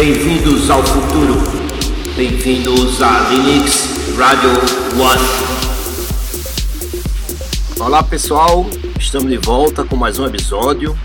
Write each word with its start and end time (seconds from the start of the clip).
Bem-vindos 0.00 0.70
ao 0.70 0.82
futuro. 0.82 1.34
Bem-vindos 2.16 3.02
a 3.02 3.28
Linux 3.28 4.16
Radio 4.16 4.48
One. 4.98 5.20
Olá 7.78 8.02
pessoal, 8.02 8.64
estamos 8.98 9.28
de 9.28 9.36
volta 9.36 9.84
com 9.84 9.96
mais 9.96 10.18
um 10.18 10.24
episódio. 10.24 10.98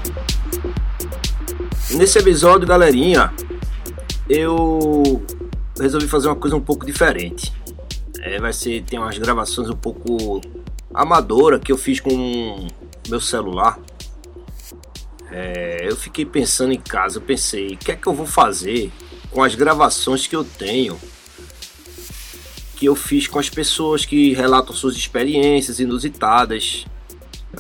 Nesse 1.91 2.19
episódio, 2.19 2.65
galerinha, 2.65 3.33
eu 4.29 5.21
resolvi 5.77 6.07
fazer 6.07 6.29
uma 6.29 6.37
coisa 6.37 6.55
um 6.55 6.61
pouco 6.61 6.85
diferente. 6.85 7.51
É, 8.21 8.39
vai 8.39 8.53
ser 8.53 8.81
tem 8.83 8.97
umas 8.97 9.17
gravações 9.17 9.69
um 9.69 9.75
pouco 9.75 10.39
amadora 10.93 11.59
que 11.59 11.69
eu 11.69 11.77
fiz 11.77 11.99
com 11.99 12.65
meu 13.09 13.19
celular. 13.19 13.77
É, 15.31 15.79
eu 15.87 15.95
fiquei 15.95 16.25
pensando 16.25 16.73
em 16.73 16.79
casa, 16.79 17.17
eu 17.17 17.21
pensei, 17.21 17.73
o 17.73 17.77
que 17.77 17.91
é 17.91 17.95
que 17.95 18.07
eu 18.07 18.13
vou 18.13 18.25
fazer 18.25 18.91
com 19.31 19.43
as 19.43 19.55
gravações 19.55 20.27
que 20.27 20.35
eu 20.35 20.43
tenho, 20.43 20.97
que 22.75 22.85
eu 22.85 22.95
fiz 22.95 23.27
com 23.27 23.39
as 23.39 23.49
pessoas 23.49 24.05
que 24.05 24.33
relatam 24.33 24.75
suas 24.75 24.95
experiências 24.95 25.79
inusitadas. 25.79 26.85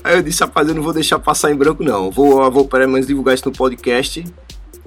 Aí 0.03 0.15
eu 0.15 0.23
disse, 0.23 0.41
rapaz, 0.41 0.67
eu 0.67 0.75
não 0.75 0.81
vou 0.81 0.93
deixar 0.93 1.19
passar 1.19 1.51
em 1.51 1.55
branco 1.55 1.83
não, 1.83 2.11
vou, 2.11 2.49
vou 2.51 2.67
pelo 2.67 2.89
menos 2.89 3.07
divulgar 3.07 3.33
isso 3.35 3.47
no 3.49 3.55
podcast, 3.55 4.23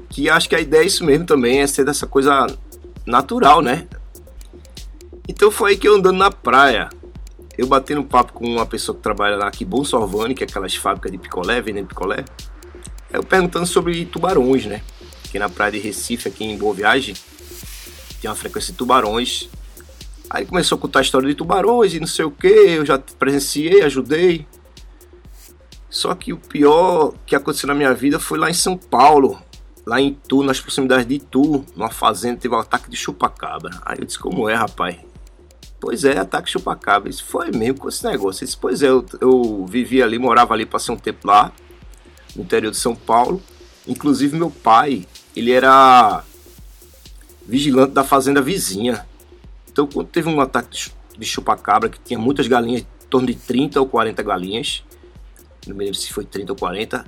que 0.09 0.29
acho 0.29 0.49
que 0.49 0.55
a 0.55 0.61
ideia 0.61 0.83
é 0.83 0.87
isso 0.87 1.05
mesmo 1.05 1.27
também, 1.27 1.61
é 1.61 1.67
ser 1.67 1.85
dessa 1.85 2.07
coisa 2.07 2.47
natural, 3.05 3.61
né? 3.61 3.87
Então 5.27 5.51
foi 5.51 5.73
aí 5.73 5.77
que 5.77 5.89
eu 5.89 5.97
andando 5.97 6.17
na 6.17 6.31
praia, 6.31 6.89
eu 7.57 7.67
bati 7.67 7.95
no 7.95 8.05
papo 8.05 8.33
com 8.33 8.47
uma 8.47 8.65
pessoa 8.65 8.95
que 8.95 9.03
trabalha 9.03 9.37
lá 9.37 9.49
aqui, 9.49 9.65
Bom 9.65 9.85
Sorvani, 9.85 10.35
que 10.35 10.45
é 10.45 10.47
aquelas 10.47 10.75
fábricas 10.75 11.11
de 11.11 11.19
picolé, 11.19 11.61
vendendo 11.61 11.89
picolé. 11.89 12.25
Eu 13.11 13.23
perguntando 13.23 13.67
sobre 13.67 14.05
tubarões, 14.05 14.67
né? 14.67 14.83
Que 15.31 15.39
na 15.39 15.49
praia 15.49 15.73
de 15.73 15.79
Recife, 15.79 16.29
aqui 16.29 16.45
em 16.45 16.59
Boa 16.59 16.75
Viagem, 16.75 17.15
tem 18.21 18.31
uma 18.31 18.37
frequência 18.37 18.73
de 18.73 18.79
tubarões. 18.79 19.49
Aí 20.29 20.45
começou 20.45 20.77
a 20.77 20.81
contar 20.81 20.99
a 20.99 21.03
história 21.03 21.27
de 21.27 21.35
tubarões 21.35 21.95
e 21.95 22.01
não 22.01 22.07
sei 22.07 22.25
o 22.25 22.31
que, 22.31 22.49
eu 22.49 22.85
já 22.85 22.99
presenciei, 22.99 23.83
ajudei. 23.83 24.47
Só 25.89 26.15
que 26.15 26.35
o 26.35 26.37
pior 26.37 27.15
que 27.25 27.35
aconteceu 27.35 27.67
na 27.67 27.75
minha 27.75 27.95
vida 27.95 28.19
foi 28.19 28.39
lá 28.39 28.51
em 28.51 28.55
São 28.55 28.77
Paulo, 28.77 29.43
lá 29.87 29.99
em 29.99 30.09
Itu, 30.09 30.43
nas 30.43 30.61
proximidades 30.61 31.07
de 31.07 31.15
Itu, 31.15 31.65
numa 31.75 31.91
fazenda, 31.91 32.39
teve 32.39 32.55
um 32.55 32.59
ataque 32.59 32.91
de 32.91 32.97
chupacabra. 32.97 33.81
Aí 33.87 33.99
eu 33.99 34.05
disse, 34.05 34.19
como 34.19 34.49
é, 34.51 34.55
rapaz? 34.55 34.97
Pois 35.81 36.05
é, 36.05 36.19
ataque 36.19 36.51
chupacabra. 36.51 37.09
Isso 37.09 37.25
foi 37.25 37.51
mesmo 37.51 37.79
com 37.79 37.89
esse 37.89 38.05
negócio. 38.05 38.45
disse, 38.45 38.59
pois 38.59 38.83
é, 38.83 38.89
eu, 38.89 39.05
eu 39.19 39.65
vivia 39.67 40.05
ali, 40.05 40.19
morava 40.19 40.53
ali, 40.53 40.67
passei 40.67 40.95
um 40.95 40.99
tempo 40.99 41.27
lá, 41.27 41.53
no 42.39 42.45
interior 42.45 42.71
de 42.71 42.77
São 42.77 42.95
Paulo. 42.95 43.43
Inclusive 43.87 44.37
meu 44.37 44.51
pai, 44.51 45.07
ele 45.37 45.51
era 45.51 46.25
vigilante 47.47 47.93
da 47.93 48.05
fazenda 48.05 48.41
vizinha. 48.41 49.07
Então 49.71 49.87
quando 49.87 50.09
teve 50.09 50.29
um 50.29 50.41
ataque 50.41 50.91
de 51.19 51.27
chupacabra, 51.27 51.91
que 51.91 51.99
tinha 51.99 52.19
muitas 52.19 52.47
galinhas, 52.47 52.83
em 52.83 53.09
torno 53.11 53.27
de 53.27 53.35
30 53.35 53.81
ou 53.81 53.89
40 53.89 54.23
galinhas, 54.23 54.85
não 55.67 55.75
me 55.75 55.85
lembro 55.85 55.99
se 55.99 56.13
foi 56.13 56.25
30 56.25 56.53
ou 56.53 56.57
40, 56.57 57.05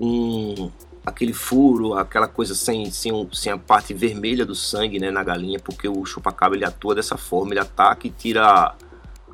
um, 0.00 0.70
aquele 1.04 1.32
furo, 1.32 1.94
aquela 1.94 2.28
coisa 2.28 2.54
sem, 2.54 2.90
sem, 2.90 3.28
sem 3.32 3.52
a 3.52 3.58
parte 3.58 3.94
vermelha 3.94 4.44
do 4.44 4.54
sangue 4.54 4.98
né, 4.98 5.10
na 5.10 5.22
galinha, 5.22 5.58
porque 5.58 5.88
o 5.88 6.04
chupacabra 6.04 6.56
ele 6.56 6.64
atua 6.64 6.94
dessa 6.94 7.16
forma, 7.16 7.52
ele 7.52 7.60
ataca 7.60 8.06
e 8.06 8.10
tira 8.10 8.44
a, 8.44 8.74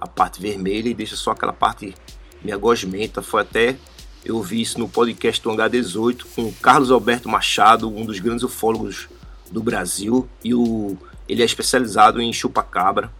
a 0.00 0.06
parte 0.06 0.40
vermelha 0.40 0.88
e 0.88 0.94
deixa 0.94 1.16
só 1.16 1.32
aquela 1.32 1.52
parte 1.52 1.94
meio 2.42 2.58
gosmenta. 2.58 3.22
Foi 3.22 3.42
até, 3.42 3.76
eu 4.24 4.40
vi 4.40 4.60
isso 4.60 4.78
no 4.78 4.88
podcast 4.88 5.42
do 5.42 5.50
H18 5.50 6.24
com 6.34 6.42
o 6.42 6.52
Carlos 6.52 6.90
Alberto 6.90 7.28
Machado, 7.28 7.88
um 7.88 8.04
dos 8.04 8.20
grandes 8.20 8.44
ufólogos 8.44 9.08
do 9.50 9.62
Brasil, 9.62 10.28
e 10.44 10.54
o, 10.54 10.96
ele 11.28 11.42
é 11.42 11.44
especializado 11.44 12.20
em 12.20 12.32
chupacabra. 12.32 13.12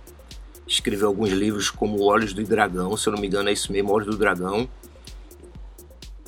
Escreveu 0.67 1.09
alguns 1.09 1.31
livros 1.31 1.71
como 1.71 2.03
Olhos 2.03 2.33
do 2.33 2.43
Dragão, 2.45 2.97
se 2.97 3.09
eu 3.09 3.12
não 3.12 3.21
me 3.21 3.27
engano 3.27 3.49
é 3.49 3.53
isso 3.53 3.73
mesmo, 3.73 3.93
Olhos 3.93 4.07
do 4.07 4.17
Dragão. 4.17 4.69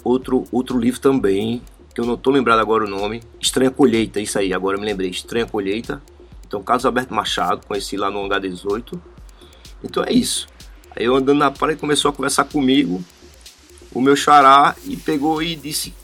Outro, 0.02 0.44
outro 0.50 0.78
livro 0.78 1.00
também 1.00 1.62
que 1.94 2.00
eu 2.00 2.04
não 2.04 2.16
tô 2.16 2.30
lembrado 2.30 2.58
agora 2.58 2.84
o 2.84 2.88
nome. 2.88 3.22
Estranha 3.40 3.70
Colheita, 3.70 4.20
isso 4.20 4.36
aí, 4.38 4.52
agora 4.52 4.76
eu 4.76 4.80
me 4.80 4.86
lembrei. 4.86 5.08
Estranha 5.08 5.46
Colheita. 5.46 6.02
Então, 6.46 6.60
Carlos 6.62 6.84
Alberto 6.84 7.14
Machado, 7.14 7.64
conheci 7.66 7.96
lá 7.96 8.10
no 8.10 8.28
H18. 8.28 8.98
Então 9.82 10.02
é 10.02 10.12
isso. 10.12 10.48
Aí 10.96 11.04
eu 11.04 11.14
andando 11.14 11.38
na 11.38 11.50
praia 11.50 11.76
começou 11.76 12.10
a 12.10 12.12
conversar 12.12 12.44
comigo, 12.44 13.02
o 13.94 14.00
meu 14.00 14.16
xará, 14.16 14.74
e 14.84 14.96
pegou 14.96 15.40
e 15.40 15.54
disse: 15.54 15.94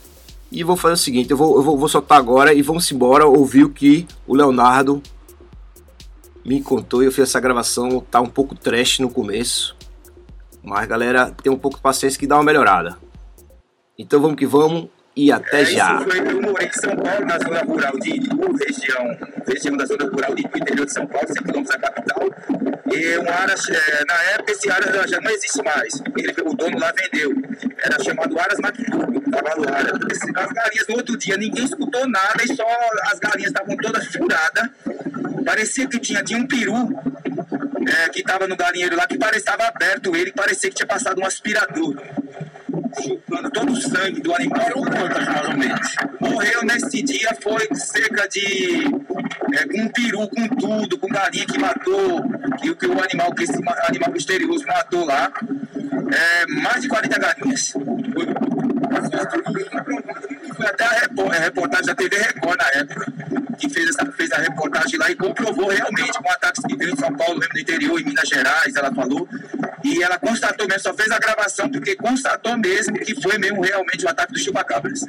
E 0.51 0.63
vou 0.63 0.77
fazer 0.77 0.93
o 0.93 0.97
seguinte, 0.97 1.31
eu 1.31 1.37
vou, 1.37 1.57
eu 1.57 1.61
vou, 1.61 1.77
vou 1.77 1.89
soltar 1.89 2.17
agora 2.17 2.53
e 2.53 2.61
vamos 2.61 2.89
embora 2.91 3.27
ouvir 3.27 3.65
o 3.65 3.69
que 3.69 4.07
o 4.25 4.33
Leonardo 4.33 5.03
me 6.43 6.61
contou. 6.61 7.03
Eu 7.03 7.11
fiz 7.11 7.25
essa 7.29 7.39
gravação, 7.39 7.99
tá 8.09 8.21
um 8.21 8.27
pouco 8.27 8.55
trash 8.55 8.99
no 8.99 9.09
começo. 9.09 9.75
Mas 10.63 10.87
galera, 10.87 11.31
tem 11.31 11.51
um 11.51 11.57
pouco 11.57 11.77
de 11.77 11.83
paciência 11.83 12.19
que 12.19 12.27
dá 12.27 12.35
uma 12.37 12.43
melhorada. 12.43 12.97
Então 13.97 14.21
vamos 14.21 14.37
que 14.37 14.45
vamos 14.45 14.89
e 15.15 15.31
até 15.31 15.61
é, 15.61 15.65
já. 15.65 15.95
Isso 15.95 16.09
foi, 16.09 16.19
eu 16.19 16.41
morei 16.41 16.67
em 16.67 16.73
São 16.73 16.95
Paulo, 16.95 17.25
na 17.25 17.37
zona 17.37 17.61
rural 17.63 17.99
de 17.99 18.11
Itu, 18.11 18.53
região, 18.53 19.17
região 19.45 19.77
da 19.77 19.85
zona 19.85 20.05
rural 20.05 20.33
de 20.33 20.41
Itu, 20.41 20.57
interior 20.57 20.85
de 20.85 20.93
São 20.93 21.05
Paulo, 21.05 21.27
100 21.27 21.43
km 21.43 21.63
da 21.63 21.79
capital. 21.79 22.29
E 22.93 23.17
um 23.17 23.29
Aras, 23.29 23.69
é, 23.69 24.05
na 24.05 24.23
época 24.33 24.51
esse 24.51 24.71
Aras 24.71 25.09
já 25.09 25.19
não 25.19 25.31
existe 25.31 25.61
mais. 25.63 26.01
Ele, 26.17 26.33
o 26.45 26.53
dono 26.53 26.79
lá 26.79 26.93
vendeu. 26.93 27.33
Era 27.83 28.03
chamado 28.03 28.39
Aras 28.39 28.59
Mactubo, 28.59 29.21
cavalo 29.31 29.69
Aras. 29.69 29.99
As 30.35 30.51
galinhas 30.51 30.87
no 30.87 30.95
outro 30.95 31.17
dia, 31.17 31.37
ninguém 31.37 31.65
escutou 31.65 32.07
nada 32.07 32.43
e 32.43 32.55
só 32.55 32.65
as 33.11 33.19
galinhas 33.19 33.51
estavam 33.51 33.75
todas 33.77 34.07
furadas. 34.07 34.69
Parecia 35.45 35.87
que 35.87 35.99
tinha, 35.99 36.23
tinha 36.23 36.39
um 36.39 36.47
peru 36.47 36.73
é, 37.87 38.09
que 38.09 38.21
estava 38.21 38.47
no 38.47 38.55
galinheiro 38.55 38.95
lá, 38.95 39.05
que 39.05 39.17
parecia 39.17 39.53
aberto 39.53 40.15
ele, 40.15 40.31
parecia 40.31 40.69
que 40.69 40.75
tinha 40.75 40.87
passado 40.87 41.19
um 41.19 41.25
aspirador 41.25 41.95
chupando 43.01 43.49
todo 43.51 43.71
o 43.71 43.75
sangue 43.75 44.21
do 44.21 44.33
animal. 44.33 44.61
Menos? 45.57 45.95
Morreu 46.19 46.63
nesse 46.63 47.01
dia, 47.01 47.29
foi 47.41 47.67
cerca 47.73 48.27
de. 48.27 48.85
É, 49.53 49.65
com 49.67 49.81
um 49.81 49.89
peru, 49.89 50.27
com 50.29 50.47
tudo, 50.47 50.97
com 50.97 51.07
galinha 51.07 51.45
que 51.45 51.59
matou, 51.59 52.23
que, 52.61 52.73
que 52.75 52.87
o 52.87 53.03
animal, 53.03 53.33
que 53.33 53.43
esse 53.43 53.59
animal 53.87 54.11
misterioso 54.11 54.65
matou 54.65 55.05
lá. 55.05 55.31
É, 56.13 56.45
mais 56.61 56.81
de 56.81 56.87
40 56.87 57.19
galinhas. 57.19 57.73
Foi 60.55 60.65
até 60.65 60.83
a 60.85 61.39
reportagem 61.39 61.85
da 61.85 61.95
TV 61.95 62.17
Record 62.17 62.57
na 62.57 62.79
época, 62.79 63.13
que 63.57 63.69
fez, 63.69 63.89
essa, 63.89 64.05
fez 64.11 64.31
a 64.31 64.37
reportagem 64.37 64.99
lá 64.99 65.09
e 65.09 65.15
comprovou 65.15 65.69
realmente 65.69 66.13
com 66.19 66.29
ataques 66.29 66.63
que 66.65 66.75
veio 66.75 66.93
em 66.93 66.97
São 66.97 67.13
Paulo, 67.13 67.39
mesmo 67.39 67.53
no 67.53 67.59
interior, 67.59 67.99
em 67.99 68.03
Minas 68.03 68.27
Gerais, 68.27 68.75
ela 68.75 68.93
falou. 68.93 69.27
E 69.83 70.03
ela 70.03 70.17
constatou 70.19 70.67
mesmo, 70.67 70.81
só 70.81 70.93
fez 70.93 71.11
a 71.11 71.19
gravação 71.19 71.69
porque 71.69 71.95
constatou 71.95 72.57
mesmo 72.57 72.97
que 72.99 73.19
foi 73.21 73.37
mesmo 73.37 73.61
realmente 73.61 74.05
o 74.05 74.09
ataque 74.09 74.33
dos 74.33 74.43
chupacabras. 74.43 75.01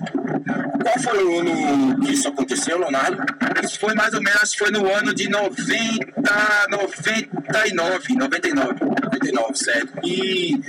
Qual 0.83 0.99
foi 1.01 1.25
o 1.25 1.41
ano 1.41 2.01
que 2.01 2.13
isso 2.13 2.29
aconteceu, 2.29 2.79
Leonardo? 2.79 3.23
Isso 3.63 3.79
foi 3.79 3.95
mais 3.95 4.15
ou 4.15 4.23
menos, 4.23 4.55
foi 4.55 4.71
no 4.71 4.93
ano 4.93 5.15
de 5.15 5.29
90, 5.29 6.69
99, 6.71 8.15
99. 8.15 8.75
99, 9.23 9.59
certo. 9.59 9.93
E 10.05 10.61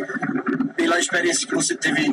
pela 0.75 0.99
experiência 0.99 1.47
que 1.47 1.55
você 1.55 1.75
teve, 1.75 2.07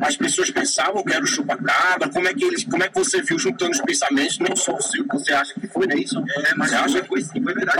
as 0.00 0.16
pessoas 0.16 0.50
pensavam 0.50 1.02
que 1.04 1.12
era 1.12 1.22
o 1.22 1.26
chupacabra, 1.26 2.08
como 2.08 2.28
é 2.28 2.34
que 2.34 2.44
eles, 2.44 2.64
como 2.64 2.82
é 2.82 2.88
que 2.88 2.94
você 2.94 3.22
viu 3.22 3.38
juntando 3.38 3.72
os 3.72 3.80
pensamentos, 3.80 4.38
não 4.38 4.54
só 4.56 4.74
o 4.74 4.82
seu, 4.82 5.04
você 5.10 5.32
acha 5.32 5.54
que 5.54 5.66
foi, 5.68 5.86
não 5.86 5.96
é 5.96 6.00
isso? 6.00 6.18
É, 6.18 6.54
mas 6.54 6.70
você 6.70 6.76
acha 6.76 7.02
que 7.02 7.08
foi 7.08 7.22
sim, 7.22 7.42
foi 7.42 7.54
verdade. 7.54 7.78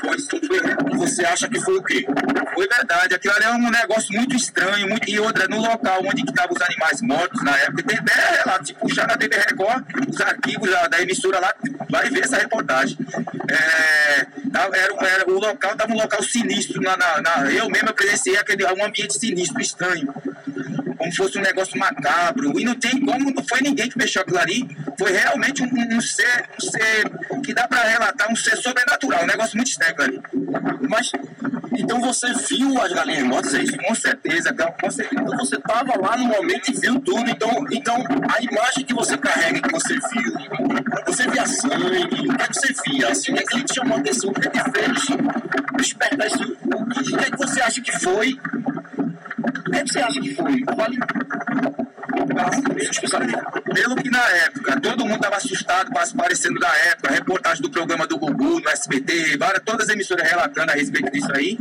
Foi 0.00 0.18
sim, 0.18 0.40
foi. 0.46 0.58
E 0.92 0.96
você 0.96 1.24
acha 1.24 1.48
que 1.48 1.60
foi 1.60 1.76
o 1.76 1.82
quê? 1.82 2.06
Foi 2.54 2.68
verdade. 2.68 3.14
Aquilo 3.14 3.34
ali 3.34 3.44
é 3.44 3.50
um 3.50 3.70
negócio 3.70 4.14
muito 4.14 4.36
estranho, 4.36 4.88
muito... 4.88 5.08
e 5.08 5.18
outra, 5.18 5.46
no 5.48 5.60
local 5.60 6.00
onde 6.04 6.22
estavam 6.22 6.54
os 6.54 6.62
animais 6.62 7.00
mortos 7.02 7.42
na 7.42 7.56
época, 7.58 7.82
tem 7.82 7.98
até 7.98 8.42
relato, 8.42 8.66
se 8.66 8.74
puxar 8.74 9.06
na 9.06 9.16
TV 9.16 9.36
Record, 9.36 9.84
os 10.08 10.20
arquivos 10.20 10.70
da, 10.70 10.88
da 10.88 11.00
emissora 11.00 11.40
lá, 11.40 11.54
vai 11.90 12.08
ver 12.10 12.24
essa 12.24 12.38
reportagem. 12.38 12.96
É, 13.48 14.26
era, 14.54 15.08
era, 15.08 15.30
o 15.30 15.38
local 15.38 15.72
estava 15.72 15.92
um 15.92 15.96
local 15.96 16.22
sinistro, 16.22 16.80
na, 16.80 16.96
na, 16.96 17.20
na, 17.20 17.50
eu 17.50 17.68
mesmo 17.68 17.92
presenciei 17.92 18.36
aquele, 18.36 18.64
um 18.66 18.84
ambiente 18.84 19.18
sinistro, 19.18 19.60
estranho. 19.60 20.12
Como 21.04 21.12
fosse 21.12 21.38
um 21.38 21.42
negócio 21.42 21.78
macabro. 21.78 22.58
E 22.58 22.64
não 22.64 22.74
tem 22.74 22.98
como, 23.00 23.30
não 23.30 23.44
foi 23.44 23.60
ninguém 23.60 23.88
que 23.88 24.00
fechou 24.00 24.22
aquilo 24.22 24.38
ali. 24.38 24.66
Foi 24.98 25.12
realmente 25.12 25.62
um, 25.62 25.96
um 25.96 26.00
ser, 26.00 26.48
um 26.56 26.70
ser 26.70 27.10
que 27.42 27.52
dá 27.52 27.68
para 27.68 27.82
relatar, 27.82 28.32
um 28.32 28.36
ser 28.36 28.56
sobrenatural, 28.56 29.24
um 29.24 29.26
negócio 29.26 29.56
muito 29.56 29.68
estranho 29.68 29.94
ali. 29.98 30.20
Mas, 30.88 31.12
então 31.76 32.00
você 32.00 32.32
viu 32.48 32.80
as 32.80 32.92
galinhas 32.92 33.24
mortas, 33.24 33.54
é 33.54 33.62
isso? 33.62 33.76
Com 33.76 33.94
certeza, 33.94 34.54
com 34.54 34.90
certeza. 34.90 35.22
Então 35.22 35.38
você 35.38 35.56
estava 35.56 36.00
lá 36.00 36.16
no 36.16 36.24
momento 36.24 36.70
e 36.70 36.80
viu 36.80 36.98
tudo. 37.00 37.28
Então, 37.28 37.66
então 37.70 37.96
a 37.96 38.42
imagem 38.42 38.84
que 38.84 38.94
você 38.94 39.16
carrega, 39.18 39.60
que 39.60 39.72
você 39.72 39.94
viu, 39.94 40.32
você 41.06 41.28
via 41.28 41.46
sangue, 41.46 41.74
o 41.74 42.36
que, 42.36 42.42
é 42.42 42.48
que 42.48 42.54
você 42.54 42.74
via? 42.86 43.08
Assim, 43.08 43.32
o 43.32 43.34
que, 43.34 43.42
é 43.42 43.46
que 43.46 43.64
te 43.64 43.74
chamou 43.74 43.96
a 43.96 44.00
atenção? 44.00 44.30
O 44.30 44.34
que, 44.34 44.48
é 44.48 44.50
que 44.50 44.70
fez? 44.70 45.10
O 45.10 47.18
que, 47.18 47.24
é 47.24 47.30
que 47.30 47.36
você 47.36 47.60
acha 47.60 47.80
que 47.80 47.92
foi? 47.92 48.38
O 49.74 49.76
que, 49.76 49.82
que 49.82 49.92
você 49.92 49.98
acha 49.98 50.20
que 50.20 50.34
foi? 50.34 50.62
Pelo 53.74 53.96
que 53.96 54.10
na 54.10 54.28
época, 54.30 54.80
todo 54.80 55.04
mundo 55.04 55.16
estava 55.16 55.36
assustado 55.36 55.90
com 55.90 55.98
as 55.98 56.12
parecendo 56.12 56.60
da 56.60 56.72
época, 56.86 57.12
reportagem 57.12 57.60
do 57.60 57.70
programa 57.70 58.06
do 58.06 58.16
Gugu, 58.16 58.60
no 58.60 58.68
SBT, 58.68 59.36
várias, 59.36 59.62
todas 59.64 59.88
as 59.88 59.94
emissoras 59.94 60.28
relatando 60.28 60.70
a 60.70 60.74
respeito 60.74 61.10
disso 61.10 61.30
aí. 61.34 61.58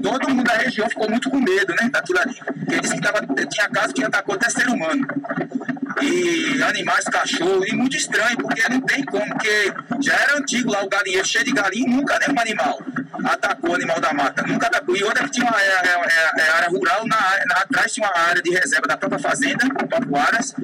Todo 0.00 0.30
mundo 0.30 0.44
da 0.44 0.54
região 0.54 0.88
ficou 0.88 1.10
muito 1.10 1.28
com 1.28 1.40
medo, 1.40 1.74
né, 1.74 1.88
daquilo 1.90 2.20
ali. 2.20 2.34
Porque 2.36 2.80
disse 2.80 2.94
que 2.94 3.00
tava, 3.00 3.26
tinha 3.50 3.68
caso 3.68 3.92
que 3.92 4.04
atacou 4.04 4.36
até 4.36 4.48
ser 4.50 4.68
humano 4.68 5.04
e 6.00 6.62
animais, 6.62 7.04
cachorro, 7.06 7.64
e 7.66 7.74
muito 7.74 7.96
estranho, 7.96 8.36
porque 8.36 8.68
não 8.68 8.80
tem 8.82 9.04
como, 9.04 9.26
porque 9.26 9.72
já 10.00 10.14
era 10.14 10.38
antigo 10.38 10.70
lá 10.70 10.84
o 10.84 10.88
galinheiro 10.88 11.26
cheio 11.26 11.44
de 11.44 11.52
galinha 11.52 11.88
e 11.88 11.90
nunca 11.90 12.18
nenhum 12.20 12.38
animal 12.40 12.78
atacou 13.24 13.70
o 13.70 13.74
animal 13.74 14.00
da 14.00 14.12
mata, 14.12 14.42
nunca 14.46 14.66
atacou. 14.66 14.96
E 14.96 15.04
outra 15.04 15.24
que 15.24 15.30
tinha 15.30 15.46
uma 15.46 15.60
é, 15.60 15.66
é, 15.66 16.40
é, 16.40 16.50
área 16.50 16.68
rural, 16.68 17.06
na, 17.06 17.16
na, 17.46 17.62
atrás 17.62 17.92
tinha 17.92 18.06
uma 18.06 18.28
área 18.28 18.42
de 18.42 18.50
reserva 18.50 18.86
da 18.86 18.96
própria 18.96 19.18
fazenda, 19.18 19.66
Papuaras, 19.88 20.54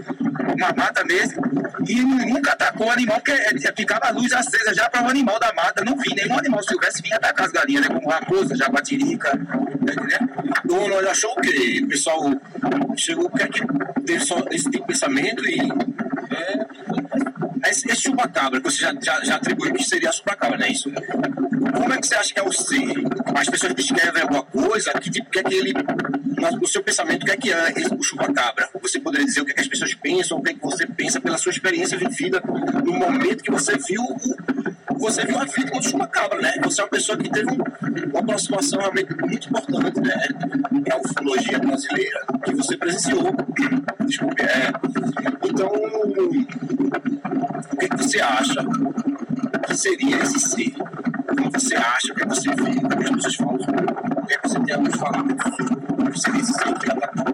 uma 0.56 0.73
mata 0.73 1.05
mesmo, 1.05 1.43
e 1.87 2.01
nunca 2.01 2.53
atacou 2.53 2.87
o 2.87 2.91
animal, 2.91 3.17
porque 3.17 3.33
é, 3.33 3.51
é, 3.51 3.73
ficava 3.77 4.06
a 4.06 4.11
luz 4.11 4.33
acesa 4.33 4.75
já 4.75 4.89
para 4.89 5.05
o 5.05 5.09
animal 5.09 5.39
da 5.39 5.53
mata. 5.53 5.85
Não 5.85 5.97
vi 5.97 6.15
nenhum 6.15 6.39
animal 6.39 6.62
silvestre 6.62 7.03
vir 7.03 7.15
atacar 7.15 7.47
as 7.47 7.53
galinhas, 7.53 7.83
né? 7.83 7.95
Como 7.95 8.09
raposa, 8.09 8.57
jaguatirica, 8.57 9.31
tá? 9.31 10.62
Dono, 10.65 10.95
ele 10.95 11.09
achou 11.09 11.33
o 11.33 11.41
quê? 11.41 11.81
O 11.85 11.89
pessoal 11.89 12.21
chegou, 12.97 13.27
o 13.27 13.31
que 13.31 13.43
é 13.43 13.49
teve 14.07 14.25
só 14.25 14.37
esse 14.50 14.71
tipo 14.71 14.87
de 14.87 14.93
pensamento 14.93 15.45
e. 15.47 15.61
É, 16.31 17.71
esse, 17.71 17.91
esse 17.91 18.03
chupacabra 18.03 18.61
que 18.61 18.71
você 18.71 18.79
já, 18.79 18.95
já, 19.03 19.25
já 19.25 19.37
atribuiu 19.37 19.73
que 19.73 19.83
seria 19.85 20.11
a 20.11 20.50
não 20.50 20.65
é 20.65 20.71
isso? 20.71 20.91
Como 21.75 21.93
é 21.93 21.99
que 21.99 22.06
você 22.06 22.15
acha 22.15 22.35
que 22.35 22.41
é 22.41 22.43
o 22.43 22.53
ser? 22.53 22.94
As 23.35 23.49
pessoas 23.49 23.75
descrevem 23.75 24.23
alguma 24.23 24.43
coisa? 24.44 24.93
Que 24.94 25.11
tipo, 25.11 25.31
que 25.31 25.38
é 25.38 25.43
que 25.43 25.55
ele. 25.55 25.73
Seu 26.67 26.82
pensamento, 26.82 27.23
o 27.23 27.26
que 27.26 27.32
é 27.32 27.37
que 27.37 27.53
é 27.53 27.73
esse, 27.76 28.03
chupacabra? 28.03 28.69
Você 28.82 29.00
poderia 29.00 29.26
dizer 29.26 29.41
o 29.41 29.44
que, 29.44 29.53
é 29.53 29.55
que 29.55 29.61
as 29.61 29.69
pessoas 29.69 29.94
pensam, 29.94 30.38
o 30.38 30.43
que 30.43 30.50
é 30.50 30.55
que 30.55 30.61
você 30.61 30.87
pensa 30.87 31.21
pela 31.21 31.38
sua 31.38 31.50
experiência 31.50 31.97
vivida 31.97 32.43
no 32.85 32.93
momento 32.93 33.43
que 33.43 33.50
você 33.50 33.76
viu 33.79 34.03
você 34.99 35.25
viu 35.26 35.38
a 35.38 35.44
vida 35.44 35.71
com 35.71 35.79
o 35.79 35.82
chupacabra, 35.82 36.41
né? 36.41 36.55
Você 36.62 36.81
é 36.81 36.85
uma 36.85 36.91
pessoa 36.91 37.19
que 37.19 37.31
teve 37.31 37.50
uma 37.50 38.21
aproximação 38.21 38.81
realmente 38.81 39.15
muito 39.21 39.49
importante, 39.49 40.00
né? 40.00 40.15
Para 40.85 40.94
a 40.94 41.00
ufologia 41.00 41.59
brasileira, 41.59 42.26
que 42.44 42.55
você 42.55 42.76
presenciou. 42.76 43.35
Desculpe, 44.06 44.43
é. 44.43 44.73
Então, 45.44 45.69
o 47.73 47.76
que, 47.76 47.85
é 47.85 47.88
que 47.88 47.97
você 47.99 48.21
acha 48.21 48.65
que 49.67 49.76
seria 49.76 50.17
esse 50.23 50.41
ser? 50.41 50.73
Como 51.37 51.51
você 51.51 51.75
acha, 51.77 52.13
o 52.13 52.15
que, 52.15 52.23
que 52.23 52.29
você 52.29 52.51
vê? 52.51 52.71
O 52.71 52.89
que 52.89 53.05
as 53.05 53.11
pessoas 53.11 53.37
falam? 53.37 53.55
O 53.55 54.27
que, 54.27 54.39
que 54.39 54.49
você 54.49 54.61
tem 54.61 54.75
a 54.75 54.79
nos 54.79 54.95
falar? 54.97 55.21
O 55.21 55.27
que 55.27 56.41
esse 56.41 56.53
ser 56.53 56.75
que 56.79 57.25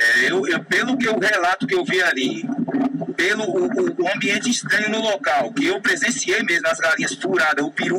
é, 0.00 0.30
eu, 0.30 0.46
eu, 0.46 0.64
pelo 0.64 0.96
que 0.96 1.08
o 1.08 1.18
relato 1.18 1.66
que 1.66 1.74
eu 1.74 1.84
vi 1.84 2.02
ali, 2.02 2.48
pelo 3.16 3.44
o, 3.44 3.66
o, 4.02 4.08
ambiente 4.14 4.48
estranho 4.48 4.88
no 4.88 5.00
local, 5.00 5.52
que 5.52 5.66
eu 5.66 5.78
presenciei 5.80 6.42
mesmo, 6.42 6.66
as 6.68 6.78
galinhas 6.78 7.14
furadas, 7.14 7.62
o 7.62 7.70
peru 7.70 7.98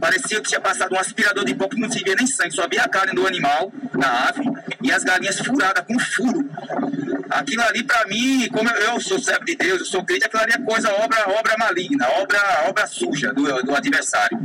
parecia 0.00 0.40
que 0.40 0.48
tinha 0.48 0.60
passado 0.60 0.94
um 0.94 0.98
aspirador 0.98 1.44
de 1.44 1.54
pó 1.54 1.68
que 1.68 1.78
não 1.78 1.92
se 1.92 2.02
via 2.02 2.14
nem 2.14 2.26
sangue, 2.26 2.54
só 2.54 2.66
via 2.66 2.82
a 2.82 2.88
carne 2.88 3.12
do 3.14 3.26
animal 3.26 3.70
na 3.92 4.28
ave, 4.28 4.44
e 4.82 4.90
as 4.90 5.04
galinhas 5.04 5.38
furadas 5.40 5.84
com 5.86 5.98
furo. 5.98 6.48
Aquilo 7.28 7.62
ali, 7.64 7.82
para 7.84 8.06
mim, 8.06 8.48
como 8.50 8.70
eu, 8.70 8.98
sou 8.98 9.18
servo 9.18 9.44
de 9.44 9.54
Deus, 9.56 9.80
eu 9.80 9.86
sou 9.86 10.04
crente, 10.04 10.24
aquilo 10.24 10.42
ali 10.42 10.52
é 10.54 10.58
coisa, 10.58 10.90
obra, 10.94 11.28
obra 11.38 11.54
maligna, 11.58 12.08
obra, 12.20 12.64
obra 12.66 12.86
suja 12.86 13.32
do, 13.34 13.62
do 13.62 13.74
adversário. 13.74 14.38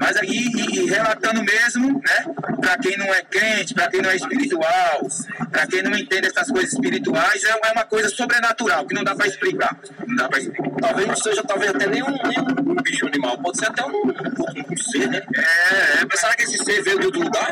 Mas 0.00 0.16
aí, 0.16 0.50
e, 0.72 0.86
relatando 0.86 1.44
mesmo, 1.44 1.92
né? 1.92 2.24
Para 2.58 2.78
quem 2.78 2.96
não 2.96 3.06
é 3.14 3.22
crente, 3.22 3.74
para 3.74 3.88
quem 3.90 4.00
não 4.00 4.10
é 4.10 4.16
espiritual, 4.16 5.06
para 5.52 5.66
quem 5.66 5.82
não 5.82 5.96
entende 5.96 6.26
essas 6.26 6.50
coisas 6.50 6.72
espirituais, 6.72 7.44
é, 7.44 7.50
é 7.50 7.72
uma 7.72 7.84
coisa 7.84 8.08
sobrenatural, 8.08 8.86
que 8.86 8.94
não 8.94 9.04
dá 9.04 9.14
para 9.14 9.26
explicar. 9.26 9.78
Não 10.06 10.16
dá 10.16 10.28
para 10.28 10.38
explicar. 10.38 10.70
Talvez 10.80 11.06
não 11.06 11.16
seja 11.16 11.42
talvez 11.44 11.74
até 11.74 11.86
nem 11.86 12.02
um, 12.02 12.06
nem 12.06 12.38
um 12.40 12.82
bicho 12.82 13.06
animal, 13.06 13.36
pode 13.38 13.58
ser 13.58 13.66
até 13.66 13.84
um, 13.84 13.90
um, 13.90 14.72
um 14.72 14.76
ser, 14.76 15.06
né? 15.06 15.22
É, 15.36 16.02
é, 16.02 16.16
será 16.16 16.34
que 16.34 16.44
esse 16.44 16.56
ser 16.64 16.82
veio 16.82 16.98
de 16.98 17.06
outro 17.06 17.22
lugar? 17.22 17.50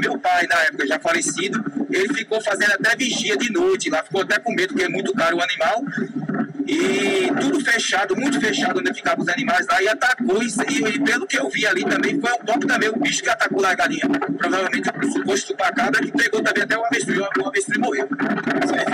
Meu 0.00 0.18
pai, 0.18 0.46
na 0.46 0.56
época 0.62 0.86
já 0.86 0.98
falecido, 0.98 1.62
ele 1.90 2.14
ficou 2.14 2.40
fazendo 2.40 2.72
até 2.72 2.96
vigia 2.96 3.36
de 3.36 3.52
noite 3.52 3.90
lá, 3.90 4.02
ficou 4.02 4.22
até 4.22 4.38
com 4.38 4.52
medo, 4.52 4.68
porque 4.68 4.84
é 4.84 4.88
muito 4.88 5.12
caro 5.12 5.36
o 5.36 5.42
animal. 5.42 5.84
E 6.68 7.32
tudo 7.40 7.64
fechado, 7.64 8.14
muito 8.14 8.38
fechado 8.38 8.78
onde 8.78 8.92
ficavam 8.92 9.22
os 9.22 9.28
animais 9.28 9.66
lá, 9.66 9.82
e 9.82 9.88
atacou. 9.88 10.42
E, 10.42 10.48
e 10.48 11.00
pelo 11.00 11.26
que 11.26 11.38
eu 11.38 11.48
vi 11.48 11.66
ali 11.66 11.82
também, 11.82 12.20
foi 12.20 12.30
um 12.30 12.44
top 12.44 12.66
também, 12.66 12.90
o 12.90 12.98
bicho 12.98 13.22
que 13.22 13.30
atacou 13.30 13.62
lá 13.62 13.70
a 13.70 13.74
galinha. 13.74 14.06
Provavelmente 14.36 14.90
o 14.90 15.12
suposto 15.12 15.46
chupacabra 15.48 16.02
que 16.02 16.12
pegou 16.12 16.42
também 16.42 16.62
até 16.62 16.76
o 16.76 16.84
avestruz, 16.84 17.18
o 17.18 17.48
avestruz 17.48 17.78
morreu. 17.78 18.06
A, 18.06 18.87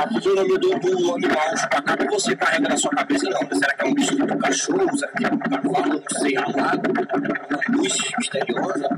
a, 0.00 0.08
fisionomia 0.08 0.58
do, 0.58 1.14
animal 1.14 1.56
chupacabra 1.56 2.06
você 2.10 2.34
carrega 2.34 2.68
na 2.68 2.76
sua 2.76 2.90
cabeça, 2.90 3.28
não. 3.28 3.58
Será 3.58 3.74
que 3.74 3.84
é 3.84 3.86
um 3.86 3.94
bicho 3.94 4.16
do 4.16 4.38
cachorro? 4.38 4.98
Será 4.98 5.12
que 5.12 5.24
é 5.24 5.28
um 5.28 5.38
cavalo? 5.38 6.02
Não 6.10 6.20
sei, 6.20 6.36
alado? 6.36 6.90
Uma 6.90 7.78
luz 7.78 7.92
misteriosa? 8.18 8.88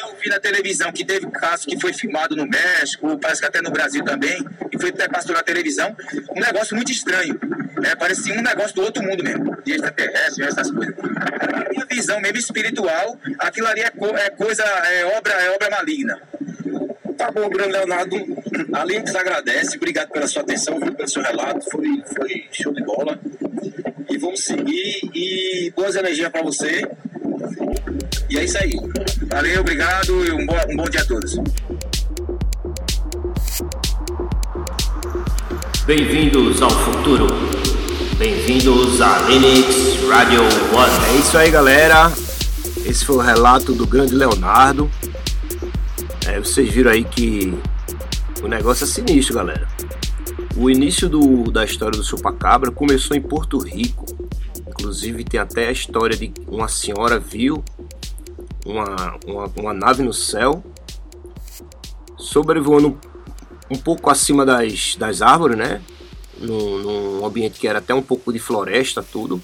Eu 0.00 0.16
vi 0.20 0.28
na 0.28 0.40
televisão 0.40 0.92
que 0.92 1.04
teve 1.04 1.30
caso 1.30 1.66
que 1.66 1.78
foi 1.78 1.92
filmado 1.92 2.34
no 2.34 2.46
México, 2.46 3.18
parece 3.18 3.40
que 3.40 3.46
até 3.46 3.60
no 3.60 3.70
Brasil 3.70 4.04
também, 4.04 4.44
e 4.72 4.78
foi 4.78 4.90
até 4.90 5.08
passou 5.08 5.34
na 5.34 5.42
televisão 5.42 5.94
um 6.30 6.40
negócio 6.40 6.74
muito 6.74 6.90
estranho. 6.90 7.38
Né? 7.80 7.94
Parecia 7.94 8.34
um 8.34 8.42
negócio 8.42 8.74
do 8.74 8.82
outro 8.82 9.02
mundo 9.02 9.22
mesmo, 9.22 9.56
de 9.62 9.72
extraterrestre, 9.72 10.44
essas 10.44 10.70
coisas. 10.70 10.94
A 10.98 11.70
minha 11.70 11.86
visão 11.86 12.20
mesmo 12.20 12.38
espiritual, 12.38 13.18
aquilo 13.38 13.66
ali 13.66 13.80
é, 13.80 13.90
co 13.90 14.06
é 14.16 14.30
coisa, 14.30 14.62
é 14.62 15.04
obra, 15.16 15.32
é 15.34 15.50
obra 15.50 15.70
maligna. 15.70 16.20
Tá 17.16 17.30
bom, 17.30 17.48
grande 17.48 17.72
Leonardo. 17.72 18.16
A 18.72 18.84
Links 18.84 19.14
agradece, 19.14 19.76
obrigado 19.76 20.10
pela 20.10 20.26
sua 20.26 20.42
atenção, 20.42 20.78
pelo 20.78 21.08
seu 21.08 21.22
relato, 21.22 21.68
foi, 21.70 22.02
foi 22.16 22.44
show 22.52 22.72
de 22.72 22.84
bola. 22.84 23.18
E 24.08 24.18
vamos 24.18 24.44
seguir 24.44 25.10
e 25.14 25.72
boas 25.74 25.96
energias 25.96 26.30
para 26.30 26.42
você. 26.42 26.86
E 28.30 28.38
é 28.38 28.44
isso 28.44 28.58
aí. 28.58 28.72
Valeu, 29.28 29.60
obrigado 29.60 30.24
e 30.24 30.32
um 30.32 30.46
bom, 30.46 30.56
um 30.70 30.76
bom 30.76 30.88
dia 30.88 31.00
a 31.00 31.04
todos. 31.04 31.36
Bem-vindos 35.86 36.62
ao 36.62 36.70
futuro. 36.70 37.26
Bem-vindos 38.16 39.00
a 39.00 39.18
Linux 39.22 40.08
Radio 40.08 40.42
One. 40.42 41.14
É 41.14 41.18
isso 41.18 41.36
aí, 41.36 41.50
galera. 41.50 42.12
Esse 42.86 43.04
foi 43.04 43.16
o 43.16 43.20
relato 43.20 43.72
do 43.72 43.86
grande 43.86 44.14
Leonardo. 44.14 44.90
É, 46.26 46.38
vocês 46.38 46.70
viram 46.70 46.90
aí 46.92 47.04
que 47.04 47.52
o 48.44 48.48
negócio 48.48 48.84
é 48.84 48.86
sinistro, 48.86 49.36
galera. 49.36 49.66
O 50.54 50.68
início 50.68 51.08
do, 51.08 51.50
da 51.50 51.64
história 51.64 51.98
do 51.98 52.04
chupacabra 52.04 52.70
começou 52.70 53.16
em 53.16 53.20
Porto 53.20 53.56
Rico. 53.56 54.04
Inclusive 54.68 55.24
tem 55.24 55.40
até 55.40 55.68
a 55.68 55.72
história 55.72 56.14
de 56.14 56.30
uma 56.46 56.68
senhora 56.68 57.18
viu 57.18 57.64
uma, 58.66 59.18
uma, 59.26 59.50
uma 59.56 59.72
nave 59.72 60.02
no 60.02 60.12
céu 60.12 60.62
sobrevoando 62.18 62.98
um 63.70 63.78
pouco 63.78 64.10
acima 64.10 64.44
das, 64.44 64.94
das 64.96 65.22
árvores, 65.22 65.56
né? 65.56 65.80
Num, 66.38 66.78
num 66.78 67.26
ambiente 67.26 67.58
que 67.58 67.66
era 67.66 67.78
até 67.78 67.94
um 67.94 68.02
pouco 68.02 68.30
de 68.30 68.38
floresta, 68.38 69.02
tudo. 69.02 69.42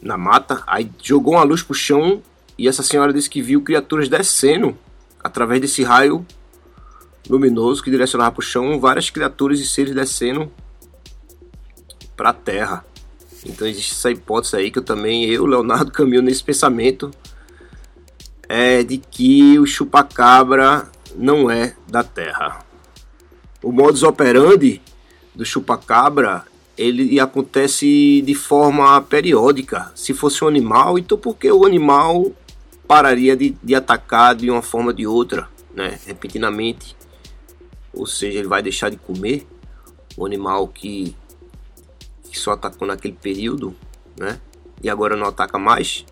Na 0.00 0.16
mata. 0.16 0.62
Aí 0.68 0.88
jogou 1.02 1.34
uma 1.34 1.42
luz 1.42 1.64
pro 1.64 1.74
chão 1.74 2.22
e 2.56 2.68
essa 2.68 2.84
senhora 2.84 3.12
disse 3.12 3.28
que 3.28 3.42
viu 3.42 3.60
criaturas 3.60 4.08
descendo 4.08 4.78
através 5.22 5.60
desse 5.60 5.82
raio 5.82 6.24
luminoso 7.28 7.82
que 7.82 7.90
direcionava 7.90 8.32
para 8.32 8.40
o 8.40 8.44
chão, 8.44 8.78
várias 8.78 9.10
criaturas 9.10 9.60
e 9.60 9.66
seres 9.66 9.94
descendo 9.94 10.50
para 12.16 12.30
a 12.30 12.34
Terra. 12.34 12.84
Então 13.44 13.66
existe 13.66 13.92
essa 13.92 14.10
hipótese 14.10 14.56
aí 14.56 14.70
que 14.70 14.78
eu 14.78 14.84
também, 14.84 15.24
eu, 15.24 15.46
Leonardo, 15.46 15.92
caminho 15.92 16.22
nesse 16.22 16.42
pensamento 16.42 17.10
é 18.48 18.82
de 18.82 18.98
que 18.98 19.58
o 19.58 19.66
chupacabra 19.66 20.88
não 21.16 21.50
é 21.50 21.74
da 21.88 22.04
Terra 22.04 22.66
o 23.66 23.72
modus 23.72 24.02
operandi 24.02 24.80
do 25.34 25.44
chupacabra 25.44 26.44
ele 26.78 27.18
acontece 27.18 28.22
de 28.22 28.34
forma 28.34 29.00
periódica. 29.00 29.90
Se 29.94 30.12
fosse 30.12 30.44
um 30.44 30.48
animal, 30.48 30.98
então 30.98 31.16
por 31.18 31.36
que 31.36 31.50
o 31.50 31.64
animal 31.64 32.30
pararia 32.86 33.36
de, 33.36 33.56
de 33.62 33.74
atacar 33.74 34.34
de 34.34 34.50
uma 34.50 34.62
forma 34.62 34.88
ou 34.88 34.92
de 34.92 35.06
outra, 35.06 35.48
né? 35.74 35.98
repentinamente? 36.06 36.95
Ou 37.96 38.06
seja, 38.06 38.38
ele 38.38 38.48
vai 38.48 38.62
deixar 38.62 38.90
de 38.90 38.96
comer 38.96 39.46
o 40.16 40.24
animal 40.24 40.68
que, 40.68 41.16
que 42.30 42.38
só 42.38 42.52
atacou 42.52 42.86
naquele 42.86 43.14
período, 43.14 43.74
né? 44.18 44.40
E 44.82 44.88
agora 44.88 45.16
não 45.16 45.26
ataca 45.26 45.58
mais. 45.58 46.04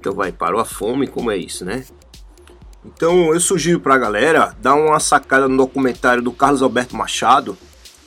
Então 0.00 0.12
vai, 0.14 0.32
parou 0.32 0.60
a 0.60 0.64
fome, 0.64 1.06
como 1.06 1.30
é 1.30 1.36
isso, 1.36 1.64
né? 1.64 1.84
Então 2.84 3.32
eu 3.32 3.40
sugiro 3.40 3.80
para 3.80 3.94
a 3.94 3.98
galera 3.98 4.54
dar 4.60 4.74
uma 4.74 5.00
sacada 5.00 5.48
no 5.48 5.56
documentário 5.56 6.22
do 6.22 6.32
Carlos 6.32 6.60
Alberto 6.60 6.94
Machado 6.94 7.56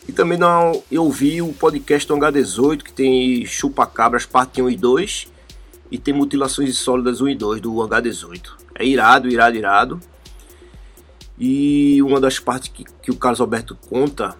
e 0.07 0.11
também 0.11 0.37
dar 0.37 0.71
eu 0.91 1.03
ouvi 1.03 1.41
o 1.41 1.51
podcast 1.51 2.07
do 2.07 2.15
H18 2.15 2.83
que 2.83 2.93
tem 2.93 3.45
Chupa-Cabras 3.45 4.25
parte 4.25 4.61
1 4.61 4.69
e 4.69 4.77
2 4.77 5.27
e 5.89 5.97
tem 5.97 6.13
Mutilações 6.13 6.69
de 6.69 6.75
Sólidas 6.75 7.21
1 7.21 7.29
e 7.29 7.35
2 7.35 7.61
do 7.61 7.73
H18. 7.73 8.41
É 8.75 8.85
irado, 8.85 9.27
irado, 9.27 9.55
irado. 9.55 9.99
E 11.39 12.01
uma 12.01 12.19
das 12.19 12.39
partes 12.39 12.69
que, 12.69 12.83
que 13.01 13.11
o 13.11 13.15
Carlos 13.15 13.39
Alberto 13.39 13.77
conta, 13.89 14.35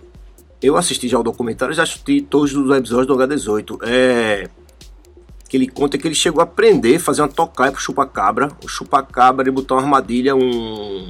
eu 0.62 0.76
assisti 0.76 1.08
já 1.08 1.20
o 1.20 1.24
documentário, 1.24 1.74
já 1.74 1.84
assisti 1.84 2.22
todos 2.22 2.54
os 2.54 2.76
episódios 2.76 3.08
do 3.08 3.16
H18. 3.16 3.80
É 3.84 4.50
que 5.48 5.56
ele 5.56 5.68
conta 5.68 5.98
que 5.98 6.06
ele 6.08 6.16
chegou 6.16 6.42
a 6.42 6.44
aprender, 6.44 7.00
fazer 7.00 7.22
uma 7.22 7.28
tocaia 7.30 7.72
pro 7.72 7.80
chupacabra. 7.80 8.50
O 8.64 8.68
chupacabra 8.68 9.44
ele 9.44 9.52
botou 9.52 9.78
uma 9.78 9.84
armadilha, 9.84 10.36
um 10.36 11.10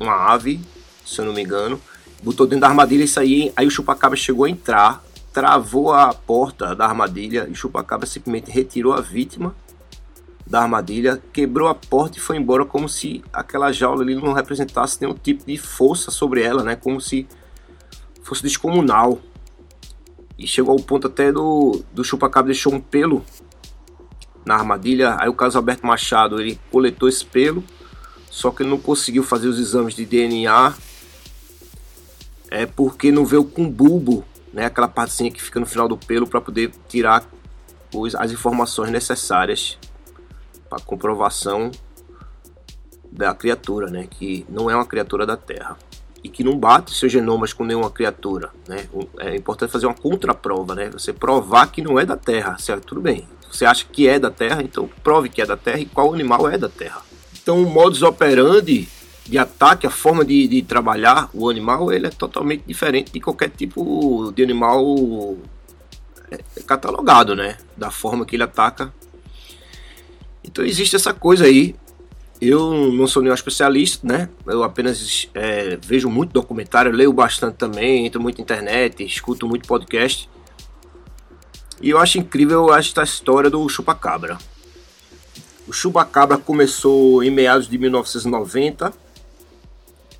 uma 0.00 0.32
ave, 0.32 0.60
se 1.04 1.20
eu 1.20 1.24
não 1.24 1.32
me 1.32 1.42
engano, 1.42 1.80
botou 2.22 2.46
dentro 2.46 2.62
da 2.62 2.68
armadilha 2.68 3.04
isso 3.04 3.20
aí, 3.20 3.52
aí 3.54 3.66
o 3.66 3.70
chupacabra 3.70 4.16
chegou 4.16 4.44
a 4.44 4.50
entrar, 4.50 5.04
travou 5.32 5.92
a 5.92 6.12
porta 6.12 6.74
da 6.74 6.84
armadilha 6.84 7.46
e 7.48 7.52
o 7.52 7.54
chupacabra 7.54 8.06
simplesmente 8.06 8.50
retirou 8.50 8.92
a 8.92 9.00
vítima 9.00 9.54
da 10.46 10.62
armadilha, 10.62 11.22
quebrou 11.32 11.68
a 11.68 11.74
porta 11.74 12.18
e 12.18 12.20
foi 12.20 12.36
embora 12.36 12.64
como 12.64 12.88
se 12.88 13.24
aquela 13.32 13.72
jaula 13.72 14.02
ali 14.02 14.14
não 14.14 14.32
representasse 14.32 15.00
nenhum 15.00 15.14
tipo 15.14 15.44
de 15.46 15.56
força 15.56 16.10
sobre 16.10 16.42
ela, 16.42 16.62
né? 16.62 16.76
Como 16.76 17.00
se 17.00 17.26
fosse 18.22 18.42
descomunal. 18.42 19.18
E 20.36 20.46
chegou 20.46 20.72
ao 20.72 20.84
ponto 20.84 21.06
até 21.06 21.32
do, 21.32 21.82
do 21.92 22.04
chupacabra 22.04 22.52
deixou 22.52 22.74
um 22.74 22.80
pelo 22.80 23.24
na 24.44 24.54
armadilha. 24.54 25.16
Aí 25.18 25.28
o 25.28 25.34
caso 25.34 25.56
Alberto 25.56 25.86
Machado 25.86 26.40
ele 26.40 26.58
coletou 26.70 27.08
esse 27.08 27.24
pelo, 27.24 27.64
só 28.30 28.50
que 28.50 28.62
ele 28.62 28.70
não 28.70 28.78
conseguiu 28.78 29.22
fazer 29.22 29.48
os 29.48 29.58
exames 29.58 29.94
de 29.94 30.04
DNA. 30.04 30.74
É 32.50 32.66
porque 32.66 33.10
não 33.10 33.24
veio 33.24 33.44
com 33.44 33.68
bulbo, 33.68 34.24
né? 34.52 34.66
Aquela 34.66 34.88
partezinha 34.88 35.30
que 35.30 35.42
fica 35.42 35.58
no 35.58 35.66
final 35.66 35.88
do 35.88 35.96
pelo 35.96 36.26
para 36.26 36.40
poder 36.40 36.70
tirar 36.88 37.24
as 38.18 38.32
informações 38.32 38.90
necessárias 38.90 39.78
para 40.74 40.84
comprovação 40.84 41.70
da 43.10 43.34
criatura, 43.34 43.88
né? 43.88 44.06
Que 44.10 44.44
não 44.48 44.68
é 44.68 44.74
uma 44.74 44.86
criatura 44.86 45.24
da 45.24 45.36
Terra 45.36 45.76
e 46.22 46.28
que 46.28 46.42
não 46.42 46.58
bate 46.58 46.94
seus 46.94 47.12
genomas 47.12 47.52
com 47.52 47.64
nenhuma 47.64 47.90
criatura, 47.90 48.50
né? 48.66 48.88
É 49.18 49.36
importante 49.36 49.70
fazer 49.70 49.86
uma 49.86 49.94
contraprova, 49.94 50.74
né? 50.74 50.90
Você 50.90 51.12
provar 51.12 51.70
que 51.70 51.82
não 51.82 51.98
é 51.98 52.04
da 52.04 52.16
Terra, 52.16 52.58
certo? 52.58 52.86
Tudo 52.88 53.00
bem. 53.00 53.26
Você 53.50 53.64
acha 53.64 53.84
que 53.84 54.08
é 54.08 54.18
da 54.18 54.30
Terra, 54.30 54.62
então 54.62 54.88
prove 55.02 55.28
que 55.28 55.40
é 55.40 55.46
da 55.46 55.56
Terra 55.56 55.78
e 55.78 55.86
qual 55.86 56.12
animal 56.12 56.48
é 56.48 56.58
da 56.58 56.68
Terra. 56.68 57.02
Então 57.40 57.62
o 57.62 57.70
modus 57.70 58.02
operandi 58.02 58.88
de 59.24 59.38
ataque, 59.38 59.86
a 59.86 59.90
forma 59.90 60.24
de, 60.24 60.48
de 60.48 60.62
trabalhar 60.62 61.30
o 61.32 61.48
animal, 61.48 61.92
ele 61.92 62.08
é 62.08 62.10
totalmente 62.10 62.64
diferente 62.66 63.12
de 63.12 63.20
qualquer 63.20 63.50
tipo 63.50 64.32
de 64.34 64.42
animal 64.42 65.36
é, 66.30 66.62
catalogado, 66.66 67.36
né? 67.36 67.56
Da 67.76 67.90
forma 67.90 68.26
que 68.26 68.34
ele 68.34 68.42
ataca 68.42 68.92
então 70.54 70.64
existe 70.64 70.94
essa 70.94 71.12
coisa 71.12 71.46
aí. 71.46 71.74
Eu 72.40 72.92
não 72.92 73.08
sou 73.08 73.20
nenhum 73.20 73.34
especialista, 73.34 74.06
né? 74.06 74.28
Eu 74.46 74.62
apenas 74.62 75.28
é, 75.34 75.76
vejo 75.84 76.08
muito 76.08 76.32
documentário, 76.32 76.92
leio 76.92 77.12
bastante 77.12 77.56
também, 77.56 78.06
entro 78.06 78.22
muito 78.22 78.38
na 78.38 78.44
internet, 78.44 79.04
escuto 79.04 79.48
muito 79.48 79.66
podcast. 79.66 80.30
E 81.82 81.90
eu 81.90 81.98
acho 81.98 82.18
incrível 82.18 82.72
esta 82.72 83.02
história 83.02 83.50
do 83.50 83.68
chupacabra. 83.68 84.38
O 85.66 85.72
chupacabra 85.72 86.38
começou 86.38 87.24
em 87.24 87.32
meados 87.32 87.66
de 87.66 87.76
1990, 87.76 88.92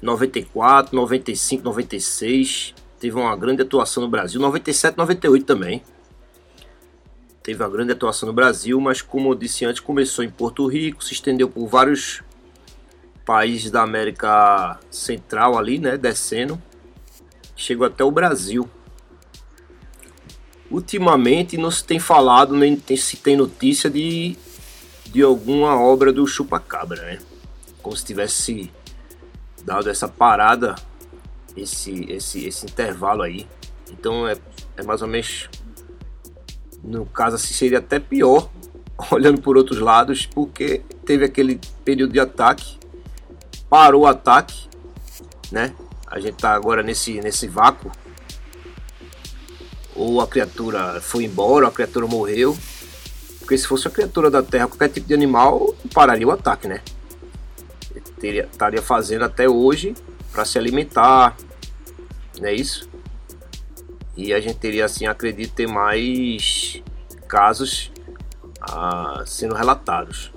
94, 0.02 0.96
95, 0.96 1.62
96. 1.62 2.74
Teve 2.98 3.16
uma 3.16 3.36
grande 3.36 3.62
atuação 3.62 4.02
no 4.02 4.08
Brasil, 4.08 4.40
97, 4.40 4.98
98 4.98 5.46
também 5.46 5.80
teve 7.44 7.62
uma 7.62 7.68
grande 7.68 7.92
atuação 7.92 8.26
no 8.26 8.32
Brasil, 8.32 8.80
mas 8.80 9.02
como 9.02 9.30
eu 9.30 9.34
disse 9.34 9.66
antes, 9.66 9.78
começou 9.78 10.24
em 10.24 10.30
Porto 10.30 10.66
Rico, 10.66 11.04
se 11.04 11.12
estendeu 11.12 11.46
por 11.46 11.68
vários 11.68 12.22
países 13.24 13.70
da 13.70 13.82
América 13.82 14.80
Central 14.90 15.58
ali, 15.58 15.78
né, 15.78 15.98
descendo, 15.98 16.60
chegou 17.54 17.86
até 17.86 18.02
o 18.02 18.10
Brasil. 18.10 18.68
Ultimamente 20.70 21.58
não 21.58 21.70
se 21.70 21.84
tem 21.84 21.98
falado, 21.98 22.56
nem 22.56 22.76
tem, 22.76 22.96
se 22.96 23.18
tem 23.18 23.36
notícia 23.36 23.90
de, 23.90 24.36
de 25.10 25.22
alguma 25.22 25.78
obra 25.78 26.10
do 26.14 26.26
Chupacabra, 26.26 27.02
né? 27.02 27.18
Como 27.82 27.94
se 27.94 28.04
tivesse 28.06 28.72
dado 29.62 29.90
essa 29.90 30.08
parada, 30.08 30.74
esse, 31.54 32.10
esse, 32.10 32.46
esse 32.46 32.64
intervalo 32.64 33.22
aí. 33.22 33.46
Então 33.92 34.26
é, 34.26 34.36
é 34.78 34.82
mais 34.82 35.02
ou 35.02 35.06
menos 35.06 35.50
no 36.84 37.06
caso, 37.06 37.36
assim, 37.36 37.54
seria 37.54 37.78
até 37.78 37.98
pior, 37.98 38.50
olhando 39.10 39.40
por 39.40 39.56
outros 39.56 39.80
lados, 39.80 40.26
porque 40.26 40.82
teve 41.04 41.24
aquele 41.24 41.58
período 41.84 42.12
de 42.12 42.20
ataque, 42.20 42.78
parou 43.68 44.02
o 44.02 44.06
ataque, 44.06 44.68
né? 45.50 45.74
A 46.06 46.20
gente 46.20 46.36
tá 46.36 46.52
agora 46.52 46.82
nesse, 46.82 47.20
nesse 47.20 47.48
vácuo. 47.48 47.90
Ou 49.96 50.20
a 50.20 50.26
criatura 50.26 51.00
foi 51.00 51.24
embora, 51.24 51.64
ou 51.64 51.70
a 51.70 51.74
criatura 51.74 52.06
morreu. 52.06 52.56
Porque 53.40 53.58
se 53.58 53.66
fosse 53.66 53.88
a 53.88 53.90
criatura 53.90 54.30
da 54.30 54.42
Terra, 54.42 54.68
qualquer 54.68 54.88
tipo 54.88 55.06
de 55.06 55.14
animal, 55.14 55.74
pararia 55.92 56.26
o 56.26 56.30
ataque, 56.30 56.68
né? 56.68 56.80
Teria, 58.20 58.48
estaria 58.50 58.80
fazendo 58.80 59.24
até 59.24 59.48
hoje 59.48 59.94
para 60.32 60.44
se 60.44 60.58
alimentar, 60.58 61.36
não 62.40 62.48
é 62.48 62.54
isso? 62.54 62.88
E 64.16 64.32
a 64.32 64.40
gente 64.40 64.56
teria 64.56 64.84
assim, 64.84 65.06
acredito, 65.06 65.54
ter 65.54 65.66
mais 65.66 66.82
casos 67.28 67.90
ah, 68.60 69.22
sendo 69.26 69.54
relatados. 69.54 70.32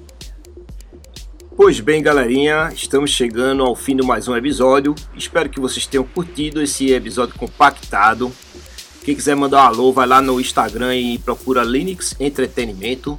Pois 1.55 1.79
bem, 1.79 2.03
galerinha, 2.03 2.71
estamos 2.73 3.09
chegando 3.09 3.63
ao 3.63 3.75
fim 3.75 3.95
de 3.95 4.05
mais 4.05 4.27
um 4.27 4.35
episódio. 4.35 4.93
Espero 5.15 5.49
que 5.49 5.59
vocês 5.59 5.87
tenham 5.87 6.03
curtido 6.03 6.61
esse 6.61 6.91
episódio 6.91 7.33
compactado. 7.35 8.31
Quem 9.03 9.15
quiser 9.15 9.35
mandar 9.35 9.63
um 9.63 9.67
alô, 9.67 9.91
vai 9.91 10.05
lá 10.05 10.21
no 10.21 10.39
Instagram 10.39 10.95
e 10.95 11.17
procura 11.17 11.63
Linux 11.63 12.15
Entretenimento. 12.19 13.17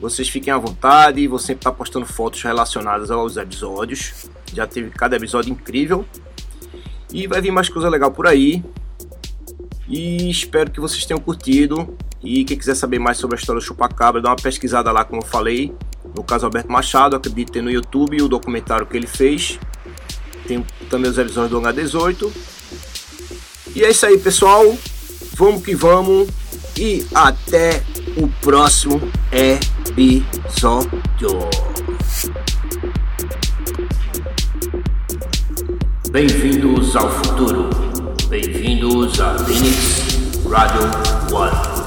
Vocês 0.00 0.28
fiquem 0.28 0.52
à 0.52 0.58
vontade, 0.58 1.26
vou 1.26 1.38
sempre 1.38 1.60
estar 1.60 1.72
postando 1.72 2.06
fotos 2.06 2.42
relacionadas 2.42 3.10
aos 3.10 3.36
episódios. 3.36 4.28
Já 4.52 4.66
teve 4.66 4.90
cada 4.90 5.16
episódio 5.16 5.50
incrível. 5.50 6.04
E 7.12 7.26
vai 7.26 7.40
vir 7.40 7.50
mais 7.50 7.68
coisa 7.68 7.88
legal 7.88 8.12
por 8.12 8.26
aí. 8.26 8.62
E 9.88 10.30
espero 10.30 10.70
que 10.70 10.80
vocês 10.80 11.04
tenham 11.04 11.20
curtido. 11.20 11.96
E 12.22 12.44
quem 12.44 12.56
quiser 12.56 12.74
saber 12.74 12.98
mais 12.98 13.18
sobre 13.18 13.36
a 13.36 13.38
história 13.38 13.60
do 13.60 13.64
Chupacabra, 13.64 14.20
dá 14.20 14.30
uma 14.30 14.36
pesquisada 14.36 14.90
lá, 14.90 15.04
como 15.04 15.20
eu 15.20 15.26
falei, 15.26 15.74
no 16.16 16.24
caso 16.24 16.46
Alberto 16.46 16.72
Machado. 16.72 17.16
Acredito 17.16 17.52
ter 17.52 17.62
no 17.62 17.70
YouTube 17.70 18.22
o 18.22 18.28
documentário 18.28 18.86
que 18.86 18.96
ele 18.96 19.06
fez. 19.06 19.58
Tem 20.46 20.64
também 20.88 21.10
os 21.10 21.18
episódios 21.18 21.50
do 21.50 21.60
H18. 21.60 22.32
E 23.74 23.84
é 23.84 23.90
isso 23.90 24.06
aí, 24.06 24.18
pessoal. 24.18 24.76
Vamos 25.34 25.62
que 25.62 25.74
vamos. 25.74 26.28
E 26.76 27.06
até 27.14 27.82
o 28.16 28.26
próximo 28.40 29.00
episódio. 29.30 30.20
Bem-vindos 36.10 36.96
ao 36.96 37.10
futuro. 37.10 37.83
Bem-vindos 38.34 39.20
a 39.20 39.36
Linux 39.46 40.42
Radio 40.44 40.90
One. 41.32 41.83